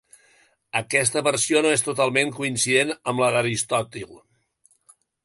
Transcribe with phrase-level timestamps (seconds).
[0.79, 4.17] Aquesta versió no és totalment coincident amb la d’Aristòtil.